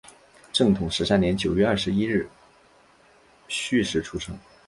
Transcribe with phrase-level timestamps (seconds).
[0.51, 2.27] 正统十三年九月二十一日
[3.47, 4.35] 戌时出生。